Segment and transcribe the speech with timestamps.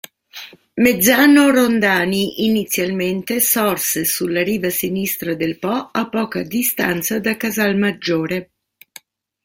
[0.77, 8.49] Mezzano Rondani inizialmente sorse sulla riva sinistra del Po a poca distanza da Casalmaggiore.